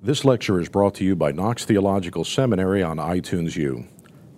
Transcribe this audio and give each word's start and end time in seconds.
This 0.00 0.24
lecture 0.24 0.60
is 0.60 0.68
brought 0.68 0.94
to 0.94 1.04
you 1.04 1.16
by 1.16 1.32
Knox 1.32 1.64
Theological 1.64 2.22
Seminary 2.22 2.84
on 2.84 2.98
iTunes 2.98 3.56
U. 3.56 3.84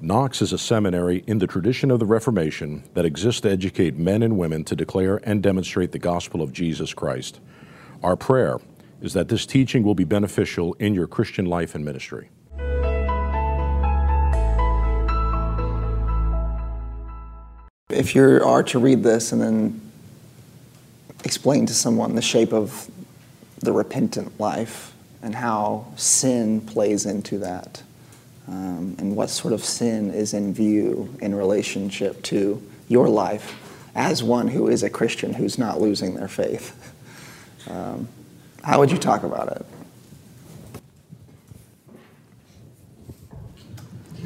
Knox 0.01 0.41
is 0.41 0.55
a 0.55 0.59
seminary 0.59 1.23
in 1.27 1.37
the 1.37 1.47
tradition 1.47 1.91
of 1.91 1.99
the 1.99 2.07
Reformation 2.07 2.83
that 2.95 3.05
exists 3.05 3.43
to 3.43 3.51
educate 3.51 3.95
men 3.95 4.23
and 4.23 4.39
women 4.39 4.65
to 4.65 4.75
declare 4.75 5.21
and 5.23 5.43
demonstrate 5.43 5.93
the 5.93 5.99
gospel 5.99 6.41
of 6.41 6.55
Jesus 6.55 6.95
Christ. 6.95 7.41
Our 8.03 8.17
prayer 8.17 8.59
is 9.03 9.13
that 9.13 9.29
this 9.29 9.45
teaching 9.45 9.83
will 9.83 9.95
be 9.95 10.05
beneficial 10.05 10.73
in 10.79 10.95
your 10.95 11.07
Christian 11.07 11.45
life 11.45 11.75
and 11.75 11.85
ministry. 11.85 12.31
If 17.91 18.15
you 18.15 18.43
are 18.43 18.63
to 18.63 18.79
read 18.79 19.03
this 19.03 19.31
and 19.33 19.43
then 19.43 19.93
explain 21.23 21.67
to 21.67 21.75
someone 21.75 22.15
the 22.15 22.23
shape 22.23 22.55
of 22.55 22.91
the 23.59 23.73
repentant 23.73 24.41
life 24.41 24.95
and 25.23 25.35
how 25.35 25.87
sin 25.97 26.61
plays 26.61 27.07
into 27.07 27.39
that, 27.39 27.83
um, 28.49 28.97
and 28.99 29.15
what 29.15 29.31
sort 29.31 29.53
of 29.53 29.65
sin 29.65 30.11
is 30.13 30.35
in 30.35 30.55
view 30.55 31.15
in 31.21 31.35
relationship 31.35 32.23
to 32.23 32.63
your 32.89 33.09
life 33.09 33.57
as 33.95 34.23
one 34.23 34.49
who 34.49 34.69
is 34.69 34.83
a 34.83 34.91
Christian 34.91 35.35
who's 35.35 35.59
not 35.59 35.81
losing 35.81 36.15
their 36.15 36.29
faith. 36.29 36.95
Um, 37.69 38.09
how 38.63 38.79
would 38.79 38.91
you 38.91 38.99
talk 38.99 39.23
about 39.23 39.49
it? 39.53 39.67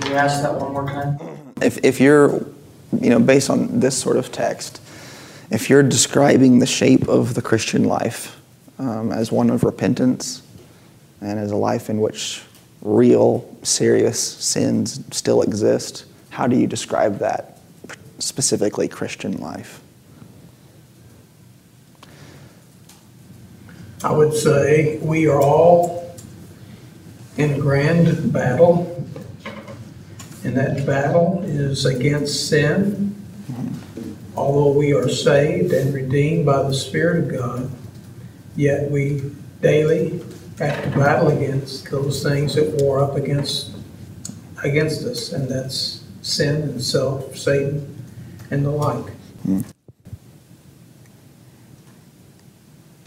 Can 0.00 0.10
you 0.10 0.16
ask 0.16 0.42
that 0.42 0.54
one 0.54 0.72
more 0.72 0.86
time? 0.86 1.18
If, 1.62 1.78
if 1.84 2.00
you're, 2.00 2.44
you 3.00 3.10
know, 3.10 3.18
based 3.18 3.48
on 3.48 3.80
this 3.80 3.96
sort 3.96 4.16
of 4.16 4.32
text, 4.32 4.80
if 5.50 5.70
you're 5.70 5.82
describing 5.82 6.58
the 6.58 6.66
shape 6.66 7.08
of 7.08 7.34
the 7.34 7.42
Christian 7.42 7.84
life 7.84 8.40
um, 8.78 9.12
as 9.12 9.30
one 9.30 9.50
of 9.50 9.62
repentance 9.62 10.42
and 11.24 11.38
as 11.38 11.50
a 11.50 11.56
life 11.56 11.88
in 11.88 12.00
which 12.00 12.42
real, 12.82 13.48
serious 13.62 14.20
sins 14.20 15.02
still 15.10 15.42
exist, 15.42 16.04
how 16.30 16.46
do 16.46 16.56
you 16.56 16.66
describe 16.66 17.18
that 17.18 17.58
specifically 18.18 18.88
Christian 18.88 19.38
life? 19.38 19.80
I 24.02 24.12
would 24.12 24.34
say 24.34 24.98
we 24.98 25.26
are 25.28 25.40
all 25.40 26.14
in 27.38 27.58
grand 27.58 28.32
battle, 28.32 29.02
and 30.44 30.56
that 30.56 30.84
battle 30.84 31.42
is 31.44 31.86
against 31.86 32.48
sin. 32.48 33.14
Although 34.36 34.72
we 34.72 34.92
are 34.92 35.08
saved 35.08 35.72
and 35.72 35.94
redeemed 35.94 36.44
by 36.44 36.64
the 36.64 36.74
Spirit 36.74 37.24
of 37.24 37.40
God, 37.40 37.70
yet 38.56 38.90
we 38.90 39.22
daily 39.62 40.20
have 40.58 40.84
to 40.84 40.90
battle 40.90 41.28
against 41.28 41.90
those 41.90 42.22
things 42.22 42.54
that 42.54 42.82
war 42.82 43.00
up 43.00 43.16
against 43.16 43.72
against 44.62 45.04
us, 45.04 45.32
and 45.32 45.48
that's 45.48 46.04
sin 46.22 46.62
and 46.62 46.82
self, 46.82 47.36
Satan, 47.36 48.02
and 48.50 48.64
the 48.64 48.70
like. 48.70 49.12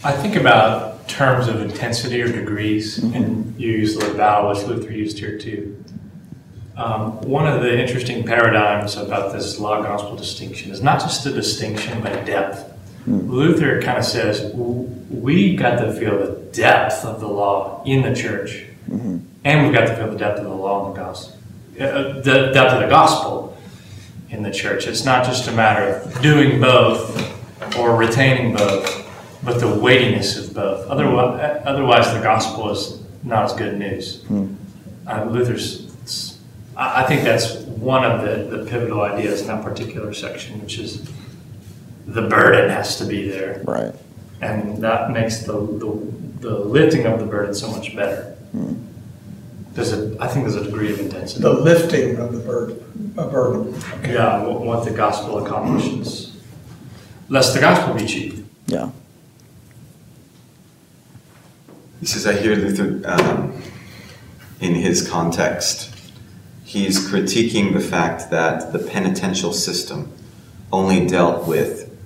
I 0.04 0.12
think 0.12 0.36
about 0.36 1.08
terms 1.08 1.48
of 1.48 1.60
intensity 1.60 2.22
or 2.22 2.30
degrees, 2.30 2.98
and 2.98 3.58
you 3.58 3.72
use 3.72 3.96
the 3.96 4.06
word 4.06 4.16
battle, 4.16 4.50
which 4.50 4.64
Luther 4.66 4.92
used 4.92 5.18
here 5.18 5.38
too. 5.38 5.82
Um, 6.76 7.20
one 7.22 7.48
of 7.48 7.62
the 7.62 7.76
interesting 7.76 8.24
paradigms 8.24 8.96
about 8.96 9.32
this 9.32 9.58
law 9.58 9.82
gospel 9.82 10.14
distinction 10.14 10.70
is 10.70 10.80
not 10.80 11.00
just 11.00 11.26
a 11.26 11.32
distinction, 11.32 12.00
but 12.00 12.24
depth. 12.24 12.72
Luther 13.06 13.82
kind 13.82 13.98
of 13.98 14.04
says 14.04 14.54
we 15.10 15.56
got 15.56 15.76
to 15.80 15.92
feel 15.92 16.18
the 16.18 16.40
depth 16.52 17.04
of 17.04 17.20
the 17.20 17.28
law 17.28 17.82
in 17.84 18.02
the 18.02 18.14
church, 18.14 18.64
and 19.44 19.64
we've 19.64 19.72
got 19.72 19.86
to 19.86 19.96
feel 19.96 20.10
the 20.10 20.18
depth 20.18 20.38
of 20.38 20.44
the 20.44 20.50
law 20.54 20.86
in 20.88 20.94
the 20.94 21.00
gospel, 21.00 21.38
uh, 21.80 22.12
the 22.20 22.50
depth 22.52 22.72
of 22.74 22.80
the 22.82 22.88
gospel 22.88 23.56
in 24.30 24.42
the 24.42 24.50
church. 24.50 24.86
It's 24.86 25.04
not 25.04 25.24
just 25.24 25.48
a 25.48 25.52
matter 25.52 25.96
of 25.96 26.22
doing 26.22 26.60
both 26.60 27.76
or 27.78 27.96
retaining 27.96 28.54
both, 28.54 29.06
but 29.42 29.58
the 29.60 29.68
weightiness 29.68 30.36
of 30.36 30.54
both. 30.54 30.86
Otherwise, 30.88 31.62
otherwise 31.64 32.12
the 32.12 32.20
gospel 32.20 32.70
is 32.70 33.00
not 33.22 33.44
as 33.44 33.52
good 33.54 33.78
news. 33.78 34.24
Uh, 35.06 35.24
Luther's—I 35.24 37.02
I 37.02 37.06
think 37.06 37.22
that's 37.22 37.54
one 37.56 38.04
of 38.04 38.22
the, 38.22 38.56
the 38.56 38.70
pivotal 38.70 39.00
ideas 39.02 39.40
in 39.40 39.46
that 39.46 39.64
particular 39.64 40.12
section, 40.12 40.60
which 40.60 40.78
is 40.78 41.08
the 42.06 42.22
burden 42.22 42.68
has 42.70 42.98
to 42.98 43.04
be 43.06 43.28
there. 43.30 43.62
Right. 43.64 43.94
And 44.40 44.78
that 44.82 45.10
makes 45.10 45.38
the, 45.38 45.52
the, 45.52 46.12
the 46.40 46.58
lifting 46.58 47.06
of 47.06 47.18
the 47.18 47.26
burden 47.26 47.54
so 47.54 47.70
much 47.70 47.94
better. 47.96 48.36
There's 49.72 49.92
a, 49.92 50.16
I 50.20 50.28
think 50.28 50.44
there's 50.44 50.56
a 50.56 50.64
degree 50.64 50.92
of 50.92 51.00
intensity. 51.00 51.42
The 51.42 51.52
lifting 51.52 52.16
of 52.16 52.32
the 52.32 52.40
burden, 52.40 53.14
a 53.16 53.26
burden. 53.26 53.74
Yeah, 54.02 54.42
what, 54.44 54.60
what 54.62 54.84
the 54.84 54.90
gospel 54.90 55.44
accomplishes. 55.44 56.36
Lest 57.28 57.54
the 57.54 57.60
gospel 57.60 57.94
be 57.94 58.06
cheap. 58.06 58.44
Yeah. 58.66 58.90
He 62.00 62.06
says, 62.06 62.26
I 62.26 62.32
hear 62.32 62.54
Luther 62.54 63.02
um, 63.08 63.60
in 64.60 64.74
his 64.74 65.08
context. 65.08 65.94
He's 66.64 66.98
critiquing 67.08 67.72
the 67.72 67.80
fact 67.80 68.30
that 68.30 68.72
the 68.72 68.78
penitential 68.78 69.52
system 69.52 70.12
only 70.72 71.06
dealt 71.06 71.46
with 71.46 71.96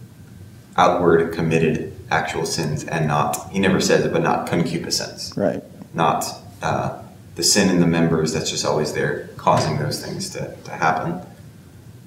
outward 0.77 1.33
committed 1.35 1.92
actual 2.13 2.45
sins 2.47 2.85
and 2.85 3.09
not, 3.09 3.51
he 3.51 3.59
never 3.59 3.81
says 3.81 4.05
it, 4.05 4.13
but 4.13 4.23
not 4.23 4.47
concupiscence. 4.47 5.37
Right. 5.37 5.63
Not 5.95 6.25
uh, 6.63 7.03
the 7.35 7.43
sin 7.43 7.71
in 7.71 7.81
the 7.81 7.87
members 7.87 8.33
that's 8.33 8.51
just 8.51 8.65
always 8.65 8.93
there 8.93 9.31
causing 9.37 9.79
those 9.79 10.05
things 10.05 10.31
to, 10.31 10.55
to 10.65 10.71
happen. 10.71 11.21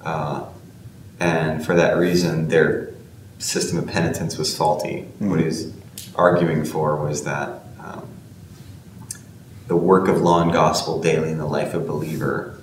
Uh, 0.02 0.46
and 1.20 1.66
for 1.66 1.76
that 1.76 1.98
reason, 1.98 2.48
their 2.50 2.94
system 3.40 3.78
of 3.78 3.88
penitence 3.88 4.38
was 4.38 4.56
faulty. 4.56 5.08
What 5.20 5.40
he's 5.40 5.74
arguing 6.16 6.64
for 6.66 6.96
was 6.98 7.24
that 7.24 7.62
um, 7.80 8.08
the 9.68 9.76
work 9.76 10.08
of 10.08 10.22
law 10.22 10.42
and 10.42 10.52
gospel 10.54 11.02
daily 11.02 11.32
in 11.32 11.38
the 11.38 11.48
life 11.48 11.74
of 11.74 11.84
a 11.84 11.86
believer 11.86 12.60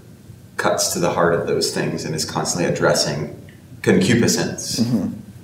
cuts 0.57 0.93
to 0.93 1.01
the 1.01 1.11
heart 1.11 1.35
of 1.35 1.47
those 1.47 1.75
things 1.75 2.05
and 2.05 2.15
is 2.15 2.25
constantly 2.25 2.73
addressing 2.73 3.37
concupiscence, 3.83 4.79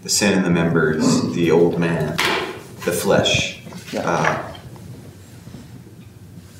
the 0.08 0.14
sin 0.14 0.38
in 0.38 0.42
the 0.42 0.50
members, 0.50 1.34
the 1.34 1.50
old 1.50 1.78
man, 1.78 2.16
the 2.86 2.92
flesh. 2.92 3.60
Yeah. 3.92 4.08
Uh, 4.08 4.54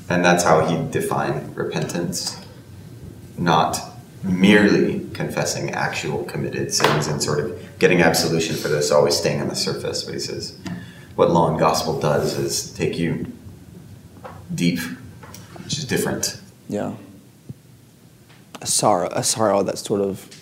and 0.07 0.23
that's 0.23 0.43
how 0.43 0.67
he 0.67 0.91
defined 0.91 1.57
repentance, 1.57 2.39
not 3.39 3.79
merely 4.21 5.09
confessing 5.15 5.71
actual 5.71 6.25
committed 6.25 6.71
sins 6.71 7.07
and 7.07 7.23
sort 7.23 7.39
of 7.39 7.59
getting 7.79 8.03
absolution 8.03 8.55
for 8.55 8.67
this, 8.67 8.91
always 8.91 9.17
staying 9.17 9.41
on 9.41 9.47
the 9.47 9.55
surface. 9.55 10.03
But 10.03 10.13
he 10.13 10.19
says, 10.19 10.55
what 11.15 11.31
law 11.31 11.49
and 11.49 11.57
gospel 11.57 11.99
does 11.99 12.37
is 12.37 12.71
take 12.73 12.99
you 12.99 13.25
deep, 14.53 14.79
which 15.63 15.79
is 15.79 15.85
different. 15.85 16.39
Yeah. 16.67 16.93
A 18.61 18.67
sorrow, 18.67 19.09
a 19.11 19.23
sorrow 19.23 19.63
that 19.63 19.79
sort 19.79 20.01
of 20.01 20.38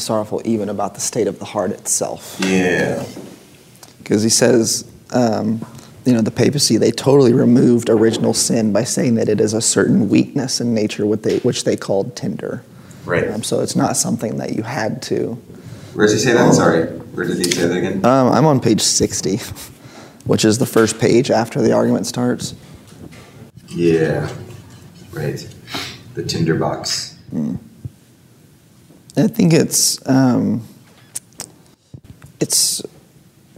is 0.00 0.06
sorrowful 0.06 0.40
even 0.44 0.68
about 0.68 0.94
the 0.94 1.00
state 1.00 1.26
of 1.26 1.38
the 1.38 1.44
heart 1.44 1.70
itself. 1.70 2.36
Yeah. 2.40 3.04
Because 3.98 4.22
he 4.22 4.28
says, 4.28 4.90
um, 5.12 5.64
you 6.04 6.14
know, 6.14 6.22
the 6.22 6.30
papacy, 6.30 6.78
they 6.78 6.90
totally 6.90 7.32
removed 7.32 7.90
original 7.90 8.34
sin 8.34 8.72
by 8.72 8.84
saying 8.84 9.14
that 9.16 9.28
it 9.28 9.40
is 9.40 9.52
a 9.52 9.60
certain 9.60 10.08
weakness 10.08 10.60
in 10.60 10.74
nature 10.74 11.06
which 11.06 11.22
they, 11.22 11.38
which 11.40 11.64
they 11.64 11.76
called 11.76 12.16
tinder. 12.16 12.64
Right. 13.04 13.30
Um, 13.30 13.42
so 13.42 13.60
it's 13.60 13.76
not 13.76 13.96
something 13.96 14.38
that 14.38 14.54
you 14.54 14.62
had 14.62 15.02
to. 15.02 15.34
Where 15.94 16.06
does 16.06 16.14
he 16.14 16.20
say 16.20 16.32
that? 16.32 16.54
Sorry. 16.54 16.86
Where 16.86 17.26
did 17.26 17.38
he 17.38 17.50
say 17.50 17.66
that 17.66 17.76
again? 17.76 18.04
Um, 18.04 18.32
I'm 18.32 18.46
on 18.46 18.60
page 18.60 18.80
60, 18.80 19.38
which 20.24 20.44
is 20.44 20.58
the 20.58 20.66
first 20.66 20.98
page 20.98 21.30
after 21.30 21.60
the 21.60 21.72
argument 21.72 22.06
starts. 22.06 22.54
Yeah. 23.68 24.32
Right. 25.12 25.46
The 26.14 26.22
tinder 26.22 26.54
tinderbox. 26.54 27.18
I 29.20 29.26
think 29.26 29.52
it's 29.52 30.06
um, 30.08 30.66
it's 32.40 32.82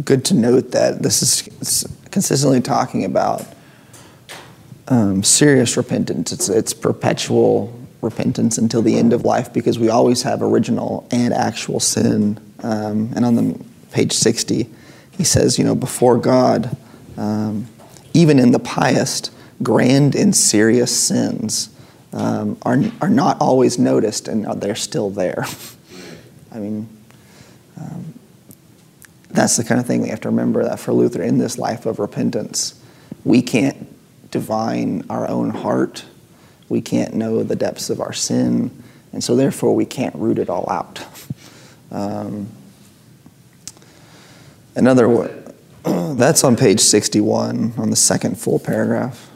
good 0.05 0.25
to 0.26 0.35
note 0.35 0.73
that 0.73 1.03
this 1.03 1.23
is 1.23 1.87
consistently 2.11 2.61
talking 2.61 3.05
about 3.05 3.44
um, 4.88 5.23
serious 5.23 5.76
repentance. 5.76 6.32
It's 6.32 6.49
it's 6.49 6.75
perpetual 6.75 7.79
repentance 8.00 8.59
until 8.59 8.82
the 8.82 8.97
end 8.97 9.12
of 9.12 9.25
life 9.25 9.53
because 9.53 9.79
we 9.79 9.88
always 9.88 10.23
have 10.23 10.43
original 10.43 11.06
and 11.12 11.32
actual 11.32 11.81
sin. 11.81 12.41
Um, 12.62 13.12
and 13.15 13.25
on 13.25 13.37
the 13.37 13.65
page 13.91 14.12
sixty, 14.12 14.69
he 15.11 15.25
says, 15.25 15.58
you 15.58 15.65
know, 15.65 15.75
before 15.75 16.19
God, 16.19 16.76
um, 17.17 17.69
even 18.15 18.38
in 18.38 18.53
the 18.53 18.58
pious, 18.58 19.31
grand 19.62 20.15
and 20.15 20.35
serious 20.35 20.99
sins 20.99 21.70
um, 22.12 22.59
are, 22.62 22.79
are 23.00 23.09
not 23.09 23.41
always 23.41 23.79
noticed 23.79 24.29
and 24.29 24.44
they're 24.61 24.75
still 24.75 25.11
there. 25.11 25.44
I 26.53 26.59
mean, 26.59 26.88
um, 27.81 28.14
that's 29.31 29.56
the 29.56 29.64
kind 29.64 29.81
of 29.81 29.87
thing 29.87 30.03
we 30.03 30.09
have 30.09 30.20
to 30.23 30.29
remember 30.29 30.62
that 30.64 30.79
for 30.79 30.93
Luther 30.93 31.23
in 31.23 31.38
this 31.38 31.56
life 31.59 31.87
of 31.87 31.99
repentance, 31.99 32.81
we 33.25 33.41
can't 33.41 33.88
divine 34.31 35.05
our 35.09 35.29
own 35.29 35.50
heart. 35.50 36.05
We 36.69 36.81
can't 36.81 37.14
know 37.14 37.43
the 37.43 37.56
depths 37.56 37.91
of 37.91 38.00
our 38.00 38.12
sin. 38.12 38.82
And 39.12 39.23
so, 39.23 39.37
therefore, 39.37 39.75
we 39.75 39.85
can't 39.85 40.15
root 40.15 40.38
it 40.38 40.50
all 40.50 40.69
out. 40.70 41.05
Um, 41.94 42.49
another 44.75 45.06
word, 45.06 45.55
that's 45.85 46.43
on 46.43 46.56
page 46.56 46.81
61, 46.81 47.75
on 47.76 47.91
the 47.91 47.97
second 47.97 48.38
full 48.38 48.58
paragraph. 48.58 49.31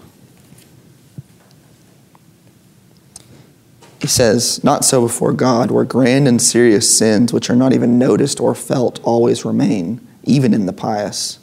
He 4.06 4.10
says, 4.10 4.62
Not 4.62 4.84
so 4.84 5.00
before 5.00 5.32
God, 5.32 5.72
where 5.72 5.84
grand 5.84 6.28
and 6.28 6.40
serious 6.40 6.96
sins, 6.96 7.32
which 7.32 7.50
are 7.50 7.56
not 7.56 7.72
even 7.72 7.98
noticed 7.98 8.38
or 8.38 8.54
felt, 8.54 9.02
always 9.02 9.44
remain, 9.44 10.00
even 10.22 10.54
in 10.54 10.66
the 10.66 10.72
pious. 10.72 11.40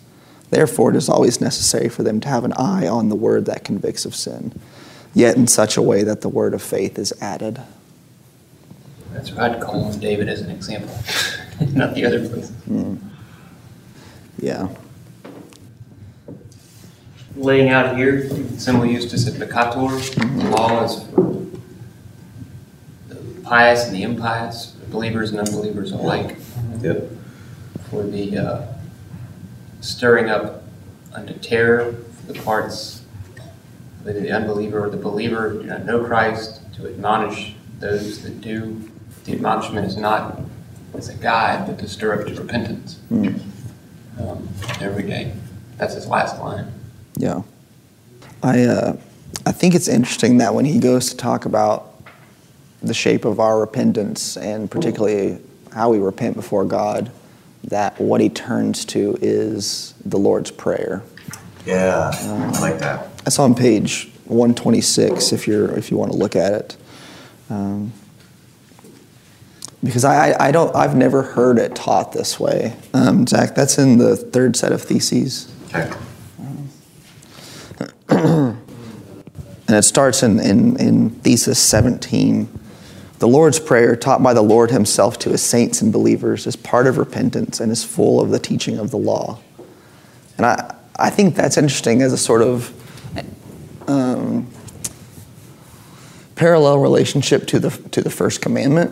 Therefore, 0.49 0.91
it 0.91 0.95
is 0.95 1.09
always 1.09 1.41
necessary 1.41 1.89
for 1.89 2.03
them 2.03 2.21
to 2.21 2.29
have 2.29 2.45
an 2.45 2.53
eye 2.53 2.87
on 2.87 3.09
the 3.09 3.17
word 3.17 3.47
that 3.47 3.65
convicts 3.65 4.05
of 4.05 4.15
sin, 4.15 4.57
yet 5.13 5.35
in 5.35 5.45
such 5.45 5.75
a 5.75 5.81
way 5.81 6.03
that 6.03 6.21
the 6.21 6.29
word 6.29 6.53
of 6.53 6.61
faith 6.61 6.97
is 6.97 7.11
added. 7.19 7.61
That's 9.11 9.29
what 9.31 9.41
I'd 9.41 9.61
call 9.61 9.83
on 9.83 9.99
David 9.99 10.29
as 10.29 10.39
an 10.39 10.49
example, 10.49 10.97
not 11.73 11.95
the 11.95 12.05
other 12.05 12.25
places. 12.25 12.51
Hmm. 12.63 12.95
Yeah. 14.39 14.69
Laying 17.35 17.71
out 17.71 17.97
here, 17.97 18.29
simul 18.57 18.87
justus 18.87 19.27
et 19.27 19.33
peccator, 19.33 20.15
the 20.37 20.49
law 20.49 20.85
is 20.85 21.05
the 21.09 21.42
pious 23.53 23.85
and 23.85 23.95
the 23.95 24.01
impious, 24.01 24.65
believers 24.89 25.29
and 25.29 25.39
unbelievers 25.39 25.91
alike. 25.91 26.37
Yep. 26.81 27.07
For 27.87 28.01
the 28.01 28.35
uh, 28.35 28.67
stirring 29.79 30.27
up 30.27 30.63
unto 31.13 31.35
terror 31.35 31.93
for 31.93 32.33
the 32.33 32.39
parts, 32.39 33.03
whether 34.01 34.19
the 34.19 34.31
unbeliever 34.31 34.83
or 34.83 34.89
the 34.89 34.97
believer 34.97 35.49
who 35.49 35.61
do 35.61 35.67
not 35.67 35.85
know 35.85 36.03
Christ, 36.03 36.61
to 36.77 36.87
admonish 36.87 37.53
those 37.79 38.23
that 38.23 38.41
do. 38.41 38.89
The 39.25 39.33
admonishment 39.33 39.85
is 39.85 39.97
not 39.97 40.41
as 40.95 41.09
a 41.09 41.13
guide, 41.13 41.67
but 41.67 41.77
to 41.77 41.87
stir 41.87 42.19
up 42.19 42.27
to 42.27 42.33
repentance 42.33 42.99
um, 43.11 44.49
every 44.81 45.03
day. 45.03 45.31
That's 45.77 45.93
his 45.93 46.07
last 46.07 46.39
line. 46.39 46.73
Yeah. 47.17 47.43
I, 48.41 48.63
uh, 48.63 48.97
I 49.45 49.51
think 49.51 49.75
it's 49.75 49.87
interesting 49.87 50.39
that 50.39 50.55
when 50.55 50.65
he 50.65 50.79
goes 50.79 51.11
to 51.11 51.17
talk 51.17 51.45
about 51.45 51.92
the 52.83 52.93
shape 52.93 53.25
of 53.25 53.39
our 53.39 53.59
repentance 53.59 54.37
and 54.37 54.69
particularly 54.69 55.39
how 55.71 55.89
we 55.89 55.97
repent 55.97 56.35
before 56.35 56.65
God, 56.65 57.11
that 57.63 57.99
what 57.99 58.21
he 58.21 58.29
turns 58.29 58.85
to 58.85 59.17
is 59.21 59.93
the 60.05 60.17
Lord's 60.17 60.51
Prayer. 60.51 61.01
Yeah, 61.65 62.11
I 62.13 62.59
like 62.59 62.79
that. 62.79 63.17
That's 63.19 63.39
on 63.39 63.55
page 63.55 64.11
126 64.25 65.31
if 65.31 65.47
you're 65.47 65.71
if 65.77 65.89
you 65.89 65.97
want 65.97 66.11
to 66.11 66.17
look 66.17 66.35
at 66.35 66.53
it. 66.53 66.77
Um, 67.49 67.93
because 69.81 70.03
I, 70.03 70.35
I 70.39 70.51
don't 70.51 70.75
I've 70.75 70.95
never 70.95 71.21
heard 71.21 71.57
it 71.57 71.73
taught 71.75 72.11
this 72.11 72.39
way. 72.39 72.75
Um, 72.93 73.25
Zach, 73.25 73.55
that's 73.55 73.77
in 73.77 73.97
the 73.97 74.17
third 74.17 74.57
set 74.57 74.73
of 74.73 74.81
theses. 74.81 75.53
Okay. 75.73 75.91
And 79.73 79.77
it 79.77 79.83
starts 79.83 80.23
in, 80.23 80.39
in, 80.39 80.77
in 80.77 81.09
thesis 81.09 81.57
17. 81.57 82.47
The 83.23 83.29
Lord's 83.29 83.57
Prayer, 83.57 83.95
taught 83.95 84.21
by 84.21 84.33
the 84.33 84.41
Lord 84.41 84.69
Himself 84.69 85.17
to 85.19 85.29
His 85.29 85.41
saints 85.41 85.81
and 85.81 85.93
believers, 85.93 86.45
is 86.45 86.57
part 86.57 86.87
of 86.87 86.97
repentance 86.97 87.61
and 87.61 87.71
is 87.71 87.81
full 87.81 88.19
of 88.19 88.31
the 88.31 88.37
teaching 88.37 88.77
of 88.77 88.91
the 88.91 88.97
law. 88.97 89.39
And 90.35 90.45
I, 90.45 90.75
I 90.99 91.09
think 91.09 91.33
that's 91.33 91.55
interesting 91.55 92.01
as 92.01 92.11
a 92.11 92.17
sort 92.17 92.41
of 92.41 92.73
um, 93.87 94.45
parallel 96.35 96.79
relationship 96.79 97.47
to 97.47 97.59
the, 97.59 97.69
to 97.91 98.01
the 98.01 98.09
first 98.09 98.41
commandment. 98.41 98.91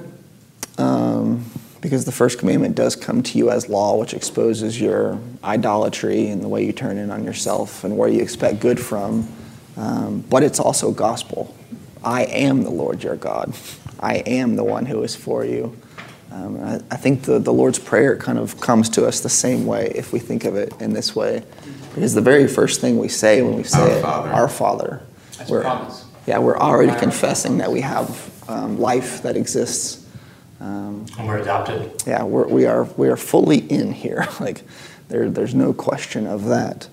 Um, 0.78 1.44
because 1.82 2.06
the 2.06 2.14
first 2.14 2.40
commandment 2.40 2.74
does 2.74 2.96
come 2.96 3.24
to 3.24 3.38
you 3.38 3.52
as 3.52 3.68
law, 3.68 3.98
which 3.98 4.14
exposes 4.14 4.80
your 4.80 5.20
idolatry 5.44 6.30
and 6.30 6.42
the 6.42 6.48
way 6.48 6.66
you 6.66 6.72
turn 6.72 6.98
in 6.98 7.12
on 7.12 7.26
yourself 7.26 7.84
and 7.84 7.98
where 7.98 8.08
you 8.08 8.22
expect 8.22 8.62
good 8.62 8.80
from. 8.80 9.28
Um, 9.76 10.22
but 10.30 10.42
it's 10.42 10.58
also 10.58 10.94
gospel. 10.94 11.54
I 12.02 12.24
am 12.24 12.64
the 12.64 12.72
Lord 12.72 13.04
your 13.04 13.18
God. 13.18 13.54
I 14.02 14.16
am 14.18 14.56
the 14.56 14.64
one 14.64 14.86
who 14.86 15.04
is 15.04 15.16
for 15.16 15.46
you. 15.46 15.76
Um, 16.32 16.62
I, 16.64 16.76
I 16.90 16.98
think 16.98 17.24
the, 17.24 17.40
the 17.40 17.52
Lord's 17.54 17.78
Prayer 17.80 18.16
kind 18.16 18.40
of 18.40 18.60
comes 18.62 18.90
to 18.92 19.06
us 19.06 19.20
the 19.20 19.30
same 19.30 19.66
way 19.66 19.92
if 19.96 20.14
we 20.14 20.20
think 20.20 20.46
of 20.46 20.56
it 20.56 20.74
in 20.82 20.94
this 20.94 21.16
way. 21.16 21.44
Because 21.94 22.14
the 22.14 22.22
very 22.22 22.48
first 22.48 22.80
thing 22.82 22.98
we 22.98 23.10
say 23.10 23.42
when 23.42 23.56
we 23.58 23.64
say 23.64 23.80
Our 23.82 23.98
it, 23.98 24.02
Father. 24.02 24.30
our 24.30 24.48
Father, 24.48 25.02
That's 25.38 25.50
we're, 25.50 25.60
a 25.60 25.64
promise. 25.64 26.06
yeah, 26.26 26.40
we're 26.40 26.58
already 26.58 26.98
confessing 26.98 27.58
that 27.58 27.70
we 27.72 27.82
have 27.82 28.50
um, 28.50 28.80
life 28.80 29.22
that 29.24 29.36
exists. 29.36 30.08
Um, 30.62 31.06
And 31.18 31.28
we're 31.28 31.40
adopted. 31.40 31.92
yeah, 32.08 32.24
we're, 32.24 32.48
we 32.48 32.66
are 32.66 32.84
we 32.96 33.10
are 33.10 33.18
fully 33.18 33.58
in 33.60 33.92
here. 33.92 34.26
Like 34.40 34.64
there, 35.10 35.30
there's 35.30 35.54
no 35.54 35.74
question 35.74 36.26
of 36.28 36.46
that. 36.46 36.88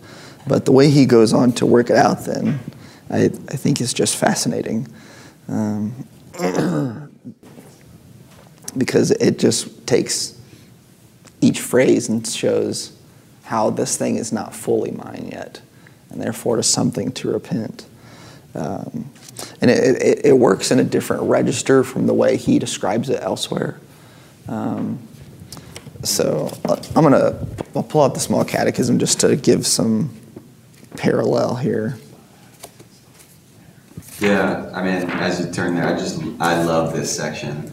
But 0.48 0.64
the 0.64 0.72
way 0.72 0.90
he 0.90 1.06
goes 1.06 1.32
on 1.32 1.52
to 1.52 1.66
work 1.66 1.90
it 1.90 1.96
out, 1.96 2.24
then 2.24 2.58
I, 3.10 3.24
I 3.26 3.56
think 3.56 3.80
is 3.80 3.92
just 3.92 4.16
fascinating, 4.16 4.88
um, 5.48 5.94
because 8.76 9.10
it 9.10 9.38
just 9.38 9.86
takes 9.86 10.38
each 11.40 11.60
phrase 11.60 12.08
and 12.08 12.26
shows 12.26 12.96
how 13.44 13.70
this 13.70 13.96
thing 13.96 14.16
is 14.16 14.32
not 14.32 14.54
fully 14.54 14.90
mine 14.90 15.28
yet, 15.32 15.60
and 16.10 16.20
therefore 16.20 16.56
it 16.56 16.60
is 16.60 16.66
something 16.66 17.12
to 17.12 17.30
repent. 17.30 17.86
Um, 18.54 19.10
and 19.60 19.70
it, 19.70 20.02
it, 20.02 20.26
it 20.26 20.32
works 20.38 20.70
in 20.70 20.78
a 20.78 20.84
different 20.84 21.22
register 21.24 21.84
from 21.84 22.06
the 22.06 22.14
way 22.14 22.36
he 22.36 22.58
describes 22.58 23.08
it 23.08 23.22
elsewhere. 23.22 23.78
Um, 24.48 24.98
so 26.02 26.50
uh, 26.64 26.80
I'm 26.94 27.02
gonna 27.02 27.32
pull 27.88 28.02
out 28.02 28.14
the 28.14 28.20
small 28.20 28.44
catechism 28.44 28.98
just 28.98 29.20
to 29.20 29.36
give 29.36 29.66
some 29.66 30.14
parallel 30.96 31.56
here. 31.56 31.98
Yeah, 34.20 34.70
I 34.74 34.82
mean, 34.82 35.08
as 35.10 35.40
you 35.44 35.52
turn 35.52 35.74
there, 35.76 35.86
I 35.86 35.96
just 35.96 36.20
I 36.40 36.62
love 36.62 36.92
this 36.92 37.14
section. 37.14 37.72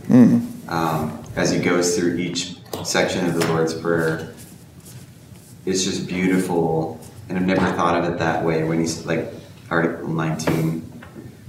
Um, 0.68 1.24
as 1.36 1.52
he 1.52 1.60
goes 1.60 1.98
through 1.98 2.18
each 2.18 2.58
section 2.84 3.26
of 3.26 3.34
the 3.34 3.48
Lord's 3.48 3.74
Prayer, 3.74 4.34
it's 5.66 5.84
just 5.84 6.08
beautiful, 6.08 7.00
and 7.30 7.38
I've 7.38 7.46
never 7.46 7.66
thought 7.74 7.98
of 8.04 8.14
it 8.14 8.20
that 8.20 8.44
way. 8.44 8.64
When 8.64 8.80
he's 8.80 9.06
like 9.06 9.34
Article 9.72 10.08
19, 10.08 11.04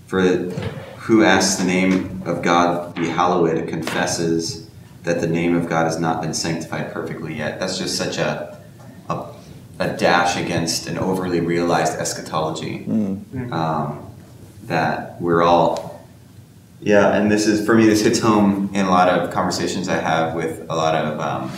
for 0.06 0.22
who 0.22 1.24
asks 1.24 1.56
the 1.56 1.64
name 1.66 2.22
of 2.24 2.42
God 2.42 2.94
be 2.94 3.06
hallowed 3.08 3.68
confesses 3.68 4.68
that 5.02 5.20
the 5.20 5.26
name 5.26 5.54
of 5.54 5.68
God 5.68 5.84
has 5.84 6.00
not 6.00 6.20
been 6.22 6.34
sanctified 6.34 6.92
perfectly 6.92 7.34
yet. 7.34 7.60
That's 7.60 7.78
just 7.78 7.96
such 7.96 8.16
a 8.16 8.58
a, 9.10 9.26
a 9.78 9.88
dash 9.96 10.36
against 10.36 10.88
an 10.88 10.96
overly 10.98 11.40
realized 11.40 11.98
eschatology. 11.98 12.86
Um, 13.52 14.05
that 14.66 15.20
we're 15.20 15.42
all 15.42 16.04
yeah 16.80 17.14
and 17.16 17.30
this 17.30 17.46
is 17.46 17.64
for 17.64 17.74
me 17.74 17.86
this 17.86 18.02
hits 18.02 18.18
home 18.18 18.70
in 18.74 18.86
a 18.86 18.90
lot 18.90 19.08
of 19.08 19.32
conversations 19.32 19.88
i 19.88 19.96
have 19.96 20.34
with 20.34 20.66
a 20.68 20.74
lot 20.74 20.94
of 20.94 21.20
um, 21.20 21.50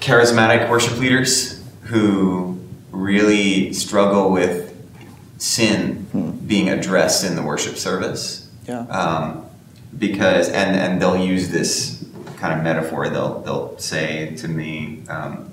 charismatic 0.00 0.68
worship 0.68 0.98
leaders 0.98 1.62
who 1.82 2.58
really 2.90 3.72
struggle 3.72 4.30
with 4.30 4.70
sin 5.38 6.06
being 6.46 6.68
addressed 6.68 7.24
in 7.24 7.36
the 7.36 7.42
worship 7.42 7.76
service. 7.76 8.50
Yeah. 8.66 8.80
um, 8.82 9.46
because 9.98 10.48
and 10.48 10.76
and 10.76 11.02
they'll 11.02 11.16
use 11.16 11.48
this 11.48 12.06
kind 12.36 12.56
of 12.56 12.62
metaphor. 12.62 13.08
They'll 13.08 13.40
they'll 13.40 13.78
say 13.78 14.36
to 14.36 14.48
me 14.48 15.02
um, 15.08 15.52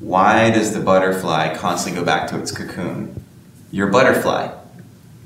why 0.00 0.50
does 0.50 0.74
the 0.74 0.80
butterfly 0.80 1.54
constantly 1.56 2.00
go 2.00 2.04
back 2.04 2.28
to 2.30 2.38
its 2.40 2.50
cocoon? 2.50 3.22
You're 3.70 3.88
butterfly 3.88 4.52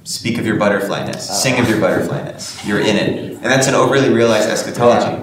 speak 0.07 0.39
of 0.39 0.47
your 0.47 0.57
butterflyness, 0.57 1.21
sing 1.21 1.61
of 1.61 1.69
your 1.69 1.79
butterflyness. 1.79 2.65
You're 2.67 2.81
in 2.81 2.97
it. 2.97 3.33
And 3.35 3.45
that's 3.45 3.67
an 3.67 3.75
overly 3.75 4.09
realized 4.09 4.49
eschatology. 4.49 5.23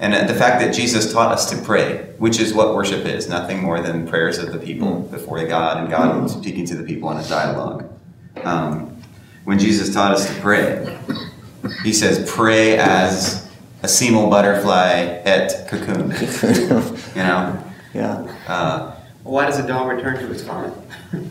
And 0.00 0.14
uh, 0.14 0.24
the 0.24 0.34
fact 0.34 0.60
that 0.60 0.74
Jesus 0.74 1.12
taught 1.12 1.30
us 1.30 1.48
to 1.50 1.56
pray, 1.62 2.14
which 2.18 2.40
is 2.40 2.54
what 2.54 2.74
worship 2.74 3.04
is, 3.04 3.28
nothing 3.28 3.62
more 3.62 3.80
than 3.80 4.08
prayers 4.08 4.38
of 4.38 4.52
the 4.52 4.58
people 4.58 5.00
before 5.00 5.46
God 5.46 5.76
and 5.76 5.90
God 5.90 6.28
speaking 6.30 6.64
to 6.66 6.74
the 6.74 6.82
people 6.82 7.10
in 7.10 7.18
a 7.18 7.28
dialogue. 7.28 7.88
Um, 8.42 9.00
when 9.44 9.58
Jesus 9.58 9.92
taught 9.92 10.12
us 10.12 10.26
to 10.26 10.40
pray, 10.40 10.98
he 11.84 11.92
says, 11.92 12.28
pray 12.30 12.78
as 12.78 13.48
a 13.82 13.88
simul 13.88 14.30
butterfly 14.30 15.20
et 15.24 15.68
cocoon. 15.68 16.10
you 17.14 17.22
know? 17.22 17.64
Yeah. 17.92 18.34
Uh, 18.48 18.96
Why 19.24 19.44
does 19.44 19.58
a 19.58 19.66
dog 19.66 19.88
return 19.88 20.18
to 20.18 20.30
its 20.32 20.42
vomit? 20.42 20.72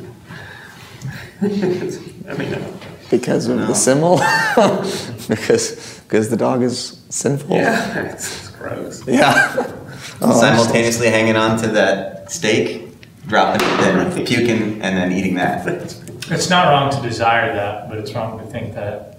I 1.41 2.37
mean, 2.37 2.79
Because 3.11 3.47
of 3.49 3.59
the 3.67 3.73
simul? 3.73 4.17
because 5.27 5.99
because 6.07 6.29
the 6.29 6.37
dog 6.37 6.63
is 6.63 6.99
sinful? 7.09 7.55
yeah, 7.55 8.05
it's, 8.13 8.47
it's 8.47 8.49
gross. 8.55 9.07
Yeah. 9.07 9.77
Oh, 10.23 10.39
simultaneously 10.39 11.07
hanging 11.09 11.35
on 11.35 11.57
to 11.61 11.67
that 11.69 12.31
steak, 12.31 12.89
dropping 13.27 13.61
it, 13.67 13.77
then 13.77 14.25
puking, 14.25 14.81
and 14.81 14.95
then 14.95 15.11
eating 15.11 15.33
that. 15.35 15.65
It's 16.29 16.49
not 16.49 16.69
wrong 16.69 16.91
to 16.91 17.01
desire 17.01 17.53
that, 17.55 17.89
but 17.89 17.97
it's 17.97 18.13
wrong 18.13 18.37
to 18.37 18.45
think 18.45 18.75
that, 18.75 19.17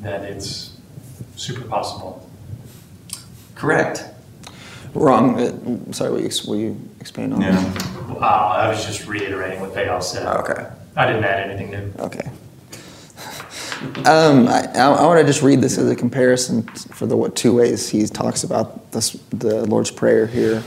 that 0.00 0.22
it's 0.24 0.72
super 1.36 1.60
possible. 1.62 2.28
Correct. 3.54 4.04
Wrong. 4.94 5.38
uh, 5.38 5.92
Sorry, 5.92 6.10
will 6.10 6.20
you, 6.20 6.26
ex- 6.26 6.44
will 6.44 6.56
you 6.58 6.80
expand 7.00 7.34
on 7.34 7.40
Yeah. 7.40 7.52
that? 7.52 8.16
Uh, 8.16 8.24
I 8.24 8.68
was 8.68 8.84
just 8.84 9.06
reiterating 9.06 9.60
what 9.60 9.74
they 9.74 9.88
all 9.88 10.00
said. 10.00 10.26
Okay. 10.26 10.66
I 10.96 11.06
didn't 11.06 11.22
add 11.24 11.48
anything 11.50 11.70
new. 11.70 11.92
Okay. 12.02 12.28
Um, 14.06 14.48
I, 14.48 14.66
I 14.74 15.06
want 15.06 15.20
to 15.20 15.26
just 15.26 15.42
read 15.42 15.60
this 15.60 15.78
as 15.78 15.88
a 15.88 15.94
comparison 15.94 16.62
for 16.64 17.06
the 17.06 17.16
what 17.16 17.36
two 17.36 17.54
ways 17.54 17.88
he 17.88 18.06
talks 18.06 18.42
about 18.42 18.90
this, 18.92 19.12
the 19.30 19.66
Lord's 19.66 19.90
Prayer 19.90 20.26
here. 20.26 20.62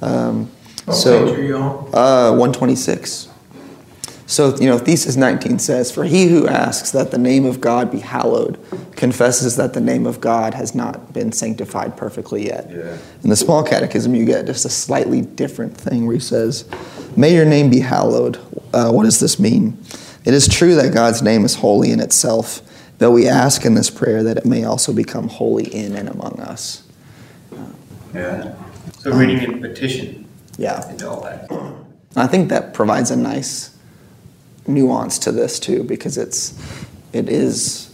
Um, 0.00 0.50
What 0.84 0.94
so, 0.94 1.26
page 1.26 1.38
are 1.38 1.42
you 1.42 1.56
on? 1.56 1.94
Uh, 1.94 2.30
126. 2.30 3.28
So, 4.26 4.56
you 4.56 4.66
know, 4.66 4.78
Thesis 4.78 5.16
19 5.16 5.58
says, 5.58 5.92
For 5.92 6.04
he 6.04 6.26
who 6.28 6.48
asks 6.48 6.92
that 6.92 7.10
the 7.10 7.18
name 7.18 7.44
of 7.44 7.60
God 7.60 7.90
be 7.92 8.00
hallowed 8.00 8.58
confesses 8.96 9.56
that 9.56 9.74
the 9.74 9.80
name 9.80 10.06
of 10.06 10.20
God 10.20 10.54
has 10.54 10.74
not 10.74 11.12
been 11.12 11.30
sanctified 11.32 11.96
perfectly 11.96 12.46
yet. 12.46 12.70
Yeah. 12.70 12.96
In 13.22 13.28
the 13.28 13.36
small 13.36 13.62
catechism, 13.62 14.14
you 14.14 14.24
get 14.24 14.46
just 14.46 14.64
a 14.64 14.70
slightly 14.70 15.20
different 15.20 15.76
thing 15.76 16.06
where 16.06 16.14
he 16.14 16.20
says, 16.20 16.64
May 17.16 17.34
your 17.34 17.44
name 17.44 17.68
be 17.68 17.80
hallowed. 17.80 18.38
Uh, 18.72 18.90
what 18.90 19.04
does 19.04 19.20
this 19.20 19.38
mean? 19.38 19.76
It 20.24 20.32
is 20.34 20.48
true 20.48 20.74
that 20.76 20.92
God's 20.94 21.22
name 21.22 21.44
is 21.44 21.56
holy 21.56 21.90
in 21.90 22.00
itself, 22.00 22.62
but 22.98 23.10
we 23.10 23.28
ask 23.28 23.64
in 23.64 23.74
this 23.74 23.90
prayer 23.90 24.22
that 24.22 24.38
it 24.38 24.46
may 24.46 24.64
also 24.64 24.92
become 24.92 25.28
holy 25.28 25.64
in 25.64 25.94
and 25.94 26.08
among 26.08 26.40
us. 26.40 26.82
Yeah. 28.14 28.54
So 28.98 29.12
reading 29.12 29.42
in 29.42 29.60
petition 29.60 30.24
Yeah. 30.56 30.88
into 30.88 31.08
all 31.10 31.20
that. 31.22 31.50
I 32.16 32.26
think 32.26 32.48
that 32.48 32.72
provides 32.72 33.10
a 33.10 33.16
nice 33.16 33.70
nuance 34.66 35.18
to 35.20 35.32
this 35.32 35.58
too, 35.58 35.82
because 35.84 36.16
it's 36.16 36.54
it 37.12 37.28
is 37.28 37.90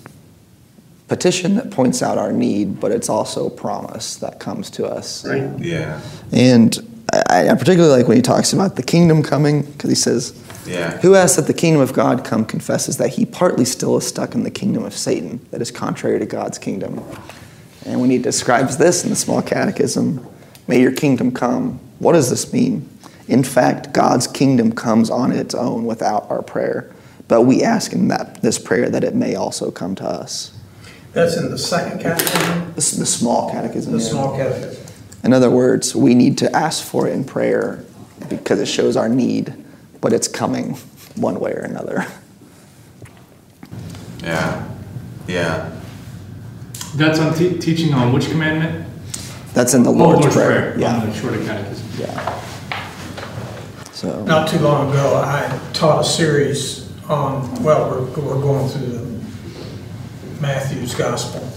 petition 1.09 1.57
that 1.57 1.71
points 1.71 2.03
out 2.03 2.17
our 2.17 2.33
need, 2.33 2.79
but 2.79 2.93
it's 2.93 3.09
also 3.09 3.49
promise 3.49 4.15
that 4.17 4.39
comes 4.39 4.71
to 4.71 4.87
us. 4.87 5.25
Right. 5.27 5.51
Yeah. 5.59 6.01
And 6.33 6.79
I, 7.31 7.49
I 7.49 7.55
particularly 7.55 7.97
like 7.97 8.09
when 8.09 8.17
he 8.17 8.23
talks 8.23 8.53
about 8.53 8.77
the 8.77 8.83
kingdom 8.83 9.23
coming, 9.23 9.63
because 9.63 9.89
he 9.91 9.97
says, 9.97 10.35
Yeah. 10.67 10.99
"Who 10.99 11.15
asks 11.15 11.37
that 11.37 11.47
the 11.47 11.55
kingdom 11.55 11.81
of 11.81 11.93
God 11.93 12.25
come 12.25 12.45
confesses 12.45 12.97
that 12.99 13.11
he 13.11 13.25
partly 13.25 13.65
still 13.65 13.97
is 13.97 14.07
stuck 14.07 14.35
in 14.35 14.43
the 14.43 14.51
kingdom 14.51 14.85
of 14.85 14.97
Satan, 14.97 15.41
that 15.51 15.63
is 15.63 15.71
contrary 15.71 16.19
to 16.19 16.27
God's 16.27 16.59
kingdom." 16.59 17.01
And 17.87 18.01
when 18.01 18.11
he 18.11 18.19
describes 18.19 18.77
this 18.77 19.05
in 19.05 19.11
the 19.11 19.17
small 19.17 19.41
catechism, 19.43 20.27
may 20.69 20.81
your 20.81 20.93
kingdom 20.93 21.31
come. 21.33 21.81
What 21.99 22.13
does 22.13 22.29
this 22.31 22.53
mean? 22.53 22.87
In 23.29 23.43
fact, 23.45 23.93
God's 23.93 24.27
kingdom 24.27 24.73
comes 24.73 25.09
on 25.09 25.33
its 25.33 25.55
own 25.55 25.87
without 25.87 26.27
our 26.31 26.43
prayer, 26.43 26.91
but 27.29 27.43
we 27.43 27.63
ask 27.63 27.93
in 27.93 28.09
that 28.09 28.43
this 28.43 28.59
prayer 28.59 28.91
that 28.91 29.05
it 29.05 29.15
may 29.15 29.35
also 29.35 29.71
come 29.71 29.95
to 29.97 30.05
us. 30.05 30.51
That's 31.13 31.37
in 31.37 31.51
the 31.51 31.59
second 31.59 32.01
catechism, 32.01 32.73
This 32.75 32.93
is 32.93 32.99
the 32.99 33.07
small 33.07 33.51
catechism. 33.51 33.93
the 33.93 33.99
yeah. 34.03 34.11
small 34.11 34.37
catechism. 34.37 34.85
In 35.23 35.33
other 35.33 35.51
words, 35.51 35.95
we 35.95 36.15
need 36.15 36.39
to 36.39 36.55
ask 36.57 36.85
for 36.85 37.07
it 37.09 37.13
in 37.13 37.25
prayer 37.25 37.85
because 38.29 38.59
it 38.61 38.67
shows 38.67 38.97
our 38.97 39.09
need, 39.09 39.53
but 40.01 40.13
it's 40.13 40.29
coming 40.29 40.75
one 41.17 41.39
way 41.41 41.53
or 41.53 41.61
another. 41.61 42.07
Yeah. 44.23 44.69
Yeah. 45.27 45.71
That's 46.95 47.19
on 47.19 47.33
te- 47.35 47.57
teaching 47.59 47.95
on 47.95 48.13
which 48.13 48.29
commandment? 48.29 48.87
That's 49.55 49.73
in 49.73 49.83
the 49.83 49.89
Oh, 49.89 49.95
Lord's, 49.95 50.35
Prayer. 50.35 50.75
On 50.75 50.79
Yeah. 50.79 51.05
the 51.07 51.15
shorter 51.15 51.43
catechism. 51.43 51.87
Yeah. 51.99 52.43
So, 53.93 54.23
Not 54.25 54.49
too 54.49 54.59
long 54.59 54.91
ago, 54.91 55.23
I 55.25 55.59
taught 55.73 56.03
a 56.03 56.05
series 56.05 56.93
on, 57.09 57.63
well, 57.65 57.89
we're, 57.91 58.23
we're 58.23 58.43
going 58.43 58.69
through 58.69 58.89
the 58.89 59.07
Matthew's 60.43 60.95
Gospel. 60.95 61.50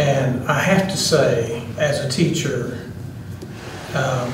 And 0.00 0.48
I 0.48 0.58
have 0.58 0.90
to 0.90 0.96
say, 0.96 1.62
as 1.76 2.02
a 2.02 2.08
teacher, 2.08 2.90
um, 3.94 4.32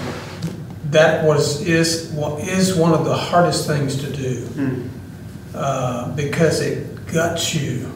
that 0.91 1.25
was, 1.25 1.67
is, 1.67 2.15
is 2.47 2.77
one 2.77 2.93
of 2.95 3.05
the 3.05 3.17
hardest 3.17 3.67
things 3.67 3.97
to 3.97 4.13
do. 4.13 4.47
Uh, 5.55 6.15
because 6.15 6.61
it 6.61 7.05
guts 7.07 7.53
you. 7.55 7.91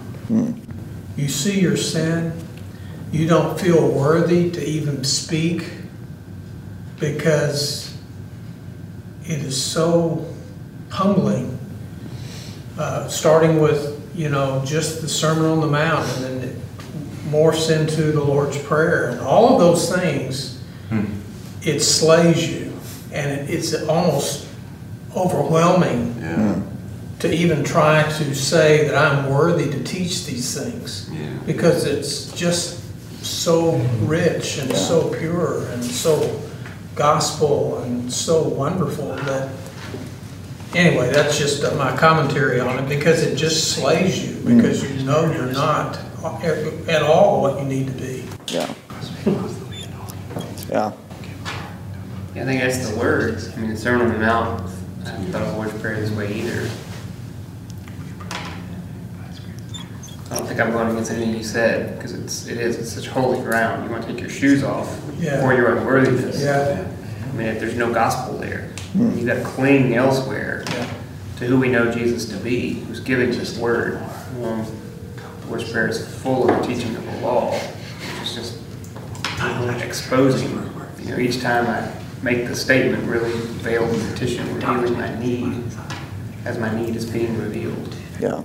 You 1.17 1.29
see 1.29 1.61
your 1.61 1.77
sin, 1.77 2.33
you 3.13 3.29
don't 3.29 3.61
feel 3.61 3.89
worthy 3.89 4.51
to 4.51 4.65
even 4.65 5.05
speak 5.05 5.71
because 6.99 7.97
it 9.25 9.39
is 9.41 9.63
so 9.63 10.27
humbling. 10.89 11.57
Uh, 12.77 13.07
starting 13.07 13.61
with, 13.61 14.01
you 14.17 14.29
know, 14.29 14.61
just 14.65 15.03
the 15.03 15.09
Sermon 15.09 15.45
on 15.45 15.61
the 15.61 15.67
Mount, 15.69 16.09
and 16.17 16.25
then 16.25 16.40
morphs 17.31 17.71
into 17.71 18.13
the 18.13 18.23
Lord's 18.23 18.59
Prayer, 18.59 19.11
and 19.11 19.21
all 19.21 19.55
of 19.55 19.61
those 19.61 19.95
things, 19.95 20.61
hmm. 20.89 21.05
it 21.63 21.81
slays 21.81 22.51
you, 22.51 22.73
and 23.13 23.31
it, 23.31 23.51
it's 23.51 23.75
almost 23.89 24.47
overwhelming 25.17 26.17
Yeah. 26.21 26.61
to 27.21 27.33
even 27.33 27.65
try 27.65 28.03
to 28.05 28.35
say 28.35 28.87
that 28.89 28.95
I'm 28.97 29.29
worthy 29.31 29.71
to 29.71 29.83
teach 29.85 30.27
these 30.27 30.55
things. 30.59 31.11
Yeah. 31.13 31.29
because 31.47 31.85
it's 31.85 32.33
just 32.33 32.81
so 33.25 33.73
rich 34.05 34.59
and 34.59 34.75
so 34.75 35.13
pure 35.13 35.67
and 35.73 35.85
so 35.85 36.41
gospel 36.95 37.79
and 37.83 38.11
so 38.13 38.43
wonderful 38.43 39.09
that 39.15 39.51
anyway 40.75 41.11
that's 41.13 41.39
just 41.39 41.63
my 41.77 41.95
commentary 41.97 42.61
on 42.61 42.79
it 42.79 42.89
because 42.89 43.23
it 43.23 43.37
just 43.37 43.73
slays 43.75 44.27
you 44.27 44.37
because 44.45 44.83
you 44.91 45.05
know 45.05 45.31
you're 45.33 45.53
not 45.53 45.99
at 46.25 47.03
all 47.03 47.41
what 47.41 47.59
you 47.61 47.65
need 47.67 47.87
to 47.87 47.93
be 47.93 48.25
yeah. 48.49 48.73
Yeah. 50.69 50.93
Yeah, 52.35 52.43
I 52.43 52.45
think 52.45 52.61
that's 52.63 52.89
the 52.89 52.97
words. 52.97 53.53
I 53.53 53.57
mean, 53.57 53.71
the 53.71 53.77
Sermon 53.77 54.07
on 54.07 54.13
the 54.13 54.19
Mount, 54.21 54.71
I 55.05 55.11
haven't 55.11 55.33
thought 55.33 55.43
of 55.43 55.49
the 55.49 55.57
Lord's 55.57 55.81
Prayer 55.81 55.97
this 56.01 56.11
way 56.13 56.33
either. 56.33 56.69
I 60.31 60.37
don't 60.37 60.47
think 60.47 60.61
I'm 60.61 60.71
going 60.71 60.91
against 60.91 61.11
anything 61.11 61.35
you 61.35 61.43
said, 61.43 61.97
because 61.97 62.13
it's, 62.13 62.47
it 62.47 62.59
is, 62.59 62.77
it's 62.77 62.93
such 62.93 63.09
holy 63.09 63.41
ground. 63.41 63.85
You 63.85 63.91
want 63.91 64.05
to 64.05 64.13
take 64.13 64.21
your 64.21 64.31
shoes 64.31 64.63
off 64.63 64.97
Yeah. 65.19 65.41
for 65.41 65.55
your 65.55 65.77
unworthiness. 65.77 66.41
yeah 66.43 66.87
I 67.29 67.33
mean, 67.37 67.49
if 67.49 67.59
there's 67.59 67.77
no 67.77 67.93
gospel 67.93 68.39
there, 68.39 68.71
you 68.95 69.27
got 69.27 69.35
to 69.35 69.45
cling 69.45 69.95
elsewhere 69.95 70.65
yeah 70.71 70.93
to 71.39 71.47
who 71.47 71.59
we 71.59 71.69
know 71.69 71.91
Jesus 71.91 72.27
to 72.31 72.37
be, 72.37 72.75
who's 72.75 73.01
giving 73.01 73.31
this 73.31 73.59
word. 73.59 73.97
Um, 74.43 74.67
Lord's 75.51 75.71
Prayer 75.71 75.89
is 75.89 76.15
full 76.23 76.49
of 76.49 76.57
the 76.57 76.73
teaching 76.73 76.95
of 76.95 77.05
the 77.05 77.21
law, 77.23 77.51
which 77.53 78.23
is 78.23 78.35
just 78.35 78.59
exposing. 79.83 80.51
You 81.01 81.11
know, 81.11 81.19
each 81.19 81.41
time 81.41 81.67
I 81.67 81.93
make 82.23 82.47
the 82.47 82.55
statement, 82.55 83.03
really 83.05 83.33
veiled 83.33 83.91
the 83.91 84.13
petition, 84.13 84.55
revealing 84.55 84.93
my 84.93 85.19
need 85.19 85.65
as 86.45 86.57
my 86.57 86.73
need 86.73 86.95
is 86.95 87.05
being 87.05 87.37
revealed. 87.37 87.97
Yeah, 88.21 88.45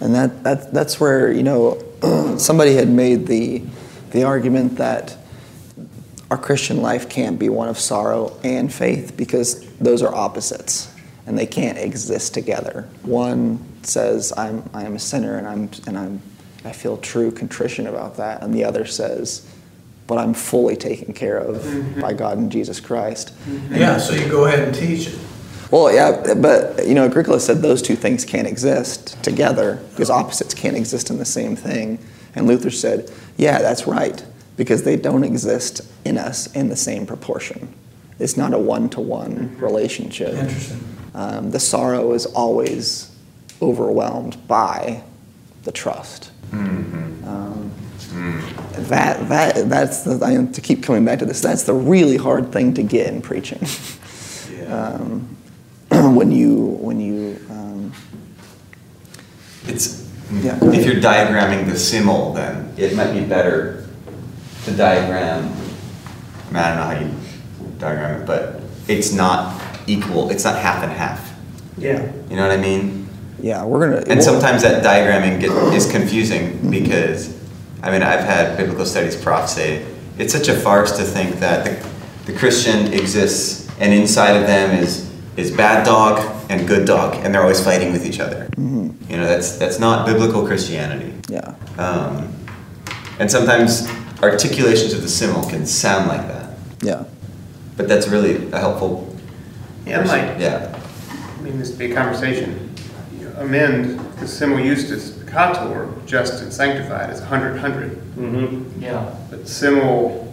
and 0.00 0.14
that, 0.14 0.44
that 0.44 0.74
that's 0.74 1.00
where 1.00 1.32
you 1.32 1.42
know 1.42 1.82
somebody 2.38 2.74
had 2.74 2.90
made 2.90 3.26
the 3.26 3.62
the 4.10 4.24
argument 4.24 4.76
that 4.76 5.16
our 6.30 6.38
Christian 6.38 6.82
life 6.82 7.08
can't 7.08 7.38
be 7.38 7.48
one 7.48 7.70
of 7.70 7.78
sorrow 7.78 8.38
and 8.44 8.70
faith 8.70 9.16
because 9.16 9.66
those 9.78 10.02
are 10.02 10.14
opposites 10.14 10.92
and 11.26 11.38
they 11.38 11.46
can't 11.46 11.78
exist 11.78 12.34
together. 12.34 12.86
One 13.02 13.64
says 13.86 14.32
I'm 14.36 14.68
I 14.72 14.84
am 14.84 14.94
a 14.94 14.98
sinner 14.98 15.36
and 15.38 15.46
I'm 15.46 15.70
and 15.86 15.98
I'm 15.98 16.22
I 16.64 16.72
feel 16.72 16.96
true 16.96 17.30
contrition 17.30 17.86
about 17.86 18.16
that, 18.16 18.42
and 18.42 18.52
the 18.52 18.64
other 18.64 18.84
says, 18.84 19.46
but 20.06 20.18
I'm 20.18 20.34
fully 20.34 20.76
taken 20.76 21.12
care 21.12 21.38
of 21.38 21.56
mm-hmm. 21.62 22.00
by 22.00 22.12
God 22.12 22.38
and 22.38 22.50
Jesus 22.50 22.80
Christ. 22.80 23.34
Mm-hmm. 23.46 23.74
yeah 23.74 23.98
so 23.98 24.14
you 24.14 24.28
go 24.28 24.46
ahead 24.46 24.60
and 24.60 24.74
teach 24.74 25.08
it 25.08 25.18
Well, 25.70 25.92
yeah, 25.92 26.34
but 26.34 26.86
you 26.86 26.94
know, 26.94 27.04
Agricola 27.04 27.40
said 27.40 27.58
those 27.58 27.82
two 27.82 27.94
things 27.94 28.24
can't 28.24 28.46
exist 28.46 29.22
together 29.22 29.82
because 29.90 30.08
opposites 30.08 30.54
can't 30.54 30.76
exist 30.76 31.10
in 31.10 31.18
the 31.18 31.26
same 31.26 31.56
thing. 31.56 31.98
And 32.34 32.46
Luther 32.46 32.70
said, 32.70 33.10
yeah, 33.36 33.58
that's 33.58 33.86
right, 33.86 34.24
because 34.56 34.84
they 34.84 34.96
don't 34.96 35.24
exist 35.24 35.82
in 36.06 36.16
us 36.16 36.46
in 36.54 36.68
the 36.70 36.76
same 36.76 37.06
proportion. 37.06 37.74
It's 38.18 38.36
not 38.36 38.54
a 38.54 38.58
one 38.58 38.88
to 38.90 39.00
one 39.00 39.56
relationship. 39.58 40.34
interesting 40.34 40.84
Um, 41.14 41.50
the 41.50 41.60
sorrow 41.60 42.12
is 42.12 42.26
always 42.26 43.07
overwhelmed 43.62 44.46
by 44.48 45.02
the 45.64 45.72
trust. 45.72 46.30
Um, 46.52 47.70
that, 48.88 49.28
that, 49.28 49.68
that's 49.68 50.02
the, 50.02 50.24
I 50.24 50.32
have 50.32 50.52
to 50.52 50.60
keep 50.60 50.82
coming 50.82 51.04
back 51.04 51.18
to 51.18 51.26
this, 51.26 51.40
that's 51.40 51.64
the 51.64 51.74
really 51.74 52.16
hard 52.16 52.52
thing 52.52 52.74
to 52.74 52.82
get 52.82 53.08
in 53.12 53.20
preaching. 53.20 53.60
um, 54.68 55.36
when 55.90 56.30
you 56.30 56.56
when 56.80 57.00
you 57.00 57.38
um, 57.50 57.92
It's 59.66 60.08
Yeah, 60.30 60.56
if 60.56 60.62
ahead. 60.62 60.84
you're 60.84 61.02
diagramming 61.02 61.68
the 61.70 61.78
simul, 61.78 62.32
then 62.34 62.72
it 62.76 62.94
might 62.94 63.12
be 63.12 63.24
better 63.24 63.86
to 64.64 64.72
diagram. 64.76 65.44
I, 65.44 66.52
mean, 66.52 66.56
I 66.56 66.68
don't 66.68 66.76
know 66.76 66.84
how 66.84 67.00
you 67.00 67.78
diagram 67.78 68.20
it, 68.22 68.26
but 68.26 68.60
it's 68.86 69.12
not 69.12 69.60
equal. 69.86 70.30
It's 70.30 70.44
not 70.44 70.56
half 70.58 70.82
and 70.82 70.92
half. 70.92 71.34
Yeah. 71.78 72.10
You 72.30 72.36
know 72.36 72.46
what 72.46 72.58
I 72.58 72.60
mean? 72.60 73.07
Yeah, 73.40 73.64
we're 73.64 73.80
gonna. 73.80 73.98
And 73.98 74.06
we'll- 74.08 74.22
sometimes 74.22 74.62
that 74.62 74.82
diagramming 74.84 75.40
get, 75.40 75.50
is 75.74 75.90
confusing 75.90 76.70
because, 76.70 77.34
I 77.82 77.90
mean, 77.90 78.02
I've 78.02 78.24
had 78.24 78.56
biblical 78.56 78.84
studies 78.84 79.16
profs 79.16 79.52
say 79.54 79.84
it's 80.18 80.32
such 80.32 80.48
a 80.48 80.54
farce 80.54 80.96
to 80.98 81.04
think 81.04 81.38
that 81.40 81.64
the, 81.64 82.32
the 82.32 82.38
Christian 82.38 82.92
exists 82.92 83.68
and 83.80 83.92
inside 83.92 84.32
of 84.36 84.46
them 84.46 84.76
is 84.82 85.08
is 85.36 85.52
bad 85.52 85.84
dog 85.86 86.18
and 86.50 86.66
good 86.66 86.84
dog, 86.86 87.14
and 87.24 87.32
they're 87.32 87.42
always 87.42 87.62
fighting 87.62 87.92
with 87.92 88.04
each 88.04 88.18
other. 88.18 88.48
You 88.56 89.16
know, 89.16 89.26
that's 89.26 89.56
that's 89.56 89.78
not 89.78 90.04
biblical 90.06 90.44
Christianity. 90.46 91.14
Yeah, 91.28 91.54
Um, 91.78 92.28
and 93.20 93.30
sometimes 93.30 93.86
articulations 94.22 94.92
of 94.94 95.02
the 95.02 95.08
simul 95.08 95.44
can 95.48 95.64
sound 95.66 96.08
like 96.08 96.26
that, 96.26 96.56
yeah, 96.82 97.04
but 97.76 97.86
that's 97.88 98.08
really 98.08 98.50
a 98.50 98.58
helpful. 98.58 99.14
Yeah, 99.86 100.02
it. 100.02 100.40
Yeah. 100.40 100.74
I 101.38 101.42
mean, 101.42 101.58
this 101.58 101.70
would 101.70 101.78
be 101.78 101.92
a 101.92 101.94
conversation. 101.94 102.67
You 103.38 103.44
know, 103.44 103.46
amend 103.46 104.00
the 104.18 104.26
simul 104.28 104.58
justus 104.58 105.10
peccator, 105.10 106.04
just 106.06 106.42
and 106.42 106.52
sanctified, 106.52 107.10
is 107.10 107.20
hundred, 107.20 107.58
hundred. 107.58 107.92
Mm-hmm. 108.16 108.82
Yeah. 108.82 109.14
But 109.30 109.46
simul 109.48 110.32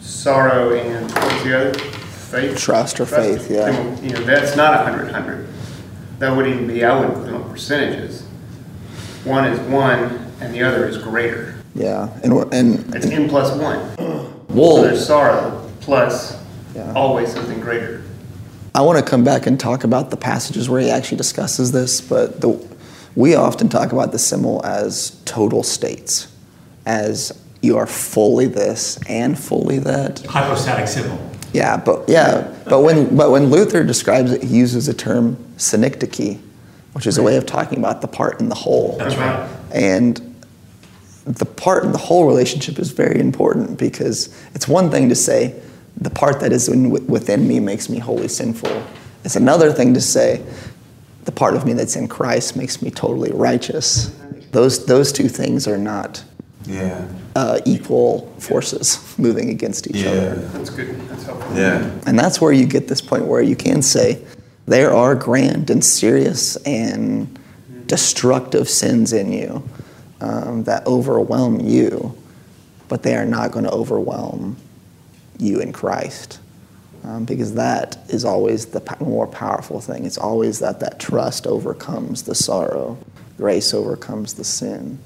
sorrow 0.00 0.74
and 0.74 1.10
what's 1.12 1.42
the 1.44 1.58
other? 1.70 1.78
Faith? 1.78 2.58
Trust 2.58 3.00
or 3.00 3.06
faith, 3.06 3.50
yeah. 3.50 3.72
Simul- 3.72 4.04
You 4.04 4.10
know, 4.14 4.24
that's 4.24 4.56
not 4.56 4.74
a 4.74 4.84
hundred, 4.84 5.10
hundred. 5.12 5.46
That 6.18 6.34
wouldn't 6.36 6.54
even 6.54 6.66
be, 6.66 6.84
I 6.84 6.98
wouldn't 6.98 7.24
put 7.24 7.32
on 7.34 7.48
percentages. 7.50 8.22
One 9.24 9.44
is 9.46 9.58
one 9.70 10.24
and 10.40 10.52
the 10.54 10.62
other 10.62 10.86
is 10.88 10.98
greater. 10.98 11.54
yeah, 11.74 12.08
and 12.22 12.32
and 12.52 12.94
It's 12.94 13.06
n 13.06 13.28
plus 13.28 13.52
one. 13.58 13.80
So 14.54 14.82
there's 14.82 15.04
sorrow 15.06 15.70
plus 15.80 16.38
Yeah. 16.74 16.92
always 16.94 17.32
something 17.32 17.60
greater. 17.60 18.02
I 18.76 18.82
want 18.82 19.02
to 19.02 19.10
come 19.10 19.24
back 19.24 19.46
and 19.46 19.58
talk 19.58 19.84
about 19.84 20.10
the 20.10 20.18
passages 20.18 20.68
where 20.68 20.82
he 20.82 20.90
actually 20.90 21.16
discusses 21.16 21.72
this, 21.72 22.02
but 22.02 22.42
the, 22.42 22.62
we 23.14 23.34
often 23.34 23.70
talk 23.70 23.90
about 23.92 24.12
the 24.12 24.18
simul 24.18 24.64
as 24.66 25.18
total 25.24 25.62
states, 25.62 26.30
as 26.84 27.32
you 27.62 27.78
are 27.78 27.86
fully 27.86 28.44
this 28.44 29.00
and 29.08 29.38
fully 29.38 29.78
that. 29.78 30.18
Hypostatic 30.26 30.88
simul. 30.88 31.18
Yeah, 31.54 31.78
but 31.78 32.06
yeah, 32.06 32.54
but 32.68 32.82
when 32.82 33.16
but 33.16 33.30
when 33.30 33.46
Luther 33.46 33.82
describes 33.82 34.30
it, 34.30 34.42
he 34.42 34.58
uses 34.58 34.86
the 34.86 34.94
term 34.94 35.38
synecdoche, 35.56 36.36
which 36.92 37.06
is 37.06 37.16
a 37.16 37.22
way 37.22 37.38
of 37.38 37.46
talking 37.46 37.78
about 37.78 38.02
the 38.02 38.08
part 38.08 38.40
and 38.40 38.50
the 38.50 38.56
whole. 38.56 38.98
That's 38.98 39.16
right. 39.16 39.48
And 39.72 40.44
the 41.24 41.46
part 41.46 41.84
and 41.84 41.94
the 41.94 41.98
whole 41.98 42.26
relationship 42.26 42.78
is 42.78 42.90
very 42.90 43.20
important 43.20 43.78
because 43.78 44.38
it's 44.54 44.68
one 44.68 44.90
thing 44.90 45.08
to 45.08 45.14
say 45.14 45.58
the 45.96 46.10
part 46.10 46.40
that 46.40 46.52
is 46.52 46.68
in, 46.68 46.90
within 47.06 47.46
me 47.48 47.60
makes 47.60 47.88
me 47.88 47.98
wholly 47.98 48.28
sinful. 48.28 48.82
It's 49.24 49.36
another 49.36 49.72
thing 49.72 49.94
to 49.94 50.00
say 50.00 50.42
the 51.24 51.32
part 51.32 51.54
of 51.56 51.64
me 51.66 51.72
that's 51.72 51.96
in 51.96 52.06
Christ 52.08 52.56
makes 52.56 52.80
me 52.82 52.90
totally 52.90 53.32
righteous. 53.32 54.14
Those 54.52 54.86
those 54.86 55.10
two 55.12 55.28
things 55.28 55.66
are 55.66 55.78
not 55.78 56.22
Yeah. 56.66 57.06
uh, 57.34 57.60
equal 57.64 58.32
forces 58.38 58.98
moving 59.18 59.50
against 59.50 59.88
each 59.88 60.04
other. 60.06 60.36
That's 60.52 60.70
good, 60.70 61.00
that's 61.08 61.24
helpful. 61.24 61.56
Yeah. 61.56 61.90
And 62.06 62.18
that's 62.18 62.40
where 62.40 62.52
you 62.52 62.66
get 62.66 62.88
this 62.88 63.00
point 63.00 63.24
where 63.26 63.42
you 63.42 63.56
can 63.56 63.82
say 63.82 64.18
there 64.66 64.92
are 64.94 65.14
grand 65.14 65.70
and 65.70 65.84
serious 65.84 66.56
and 66.64 67.38
destructive 67.86 68.68
sins 68.68 69.12
in 69.12 69.32
you 69.32 69.68
um, 70.20 70.64
that 70.64 70.86
overwhelm 70.86 71.60
you, 71.60 72.16
but 72.88 73.02
they 73.02 73.14
are 73.16 73.26
not 73.26 73.52
going 73.52 73.64
to 73.64 73.70
overwhelm 73.70 74.56
you 75.38 75.60
in 75.60 75.72
Christ. 75.72 76.40
Um, 77.04 77.24
because 77.24 77.54
that 77.54 77.98
is 78.08 78.24
always 78.24 78.66
the 78.66 78.82
more 79.00 79.28
powerful 79.28 79.80
thing. 79.80 80.04
It's 80.04 80.18
always 80.18 80.58
that 80.58 80.80
that 80.80 80.98
trust 80.98 81.46
overcomes 81.46 82.22
the 82.22 82.34
sorrow, 82.34 82.98
grace 83.36 83.72
overcomes 83.72 84.34
the 84.34 84.42
sin. 84.42 84.98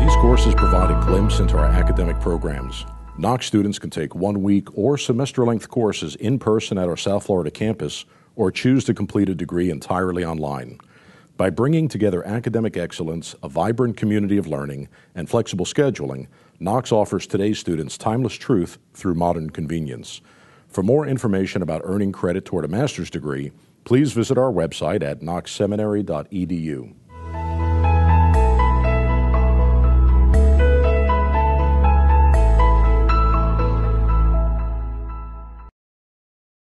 These 0.00 0.16
courses 0.16 0.54
provide 0.54 0.90
a 0.90 1.00
glimpse 1.06 1.38
into 1.38 1.56
our 1.56 1.66
academic 1.66 2.18
programs. 2.18 2.84
Knox 3.18 3.46
students 3.46 3.78
can 3.78 3.90
take 3.90 4.14
one 4.14 4.42
week 4.42 4.66
or 4.76 4.98
semester 4.98 5.44
length 5.44 5.68
courses 5.68 6.16
in 6.16 6.38
person 6.38 6.76
at 6.76 6.88
our 6.88 6.96
South 6.96 7.26
Florida 7.26 7.50
campus 7.50 8.04
or 8.34 8.50
choose 8.50 8.84
to 8.84 8.94
complete 8.94 9.28
a 9.28 9.34
degree 9.34 9.70
entirely 9.70 10.24
online. 10.24 10.78
By 11.36 11.50
bringing 11.50 11.86
together 11.88 12.26
academic 12.26 12.76
excellence, 12.76 13.34
a 13.42 13.48
vibrant 13.48 13.96
community 13.96 14.38
of 14.38 14.48
learning, 14.48 14.88
and 15.14 15.28
flexible 15.28 15.64
scheduling, 15.64 16.26
Knox 16.60 16.90
offers 16.90 17.26
today's 17.28 17.58
students 17.60 17.96
timeless 17.96 18.34
truth 18.34 18.78
through 18.92 19.14
modern 19.14 19.50
convenience. 19.50 20.20
For 20.66 20.82
more 20.82 21.06
information 21.06 21.62
about 21.62 21.82
earning 21.84 22.10
credit 22.10 22.44
toward 22.44 22.64
a 22.64 22.68
master's 22.68 23.10
degree, 23.10 23.52
please 23.84 24.12
visit 24.12 24.36
our 24.36 24.50
website 24.50 25.04
at 25.04 25.20
knoxseminary.edu. 25.20 26.94